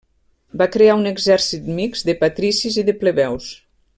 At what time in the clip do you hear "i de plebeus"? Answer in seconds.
2.85-3.55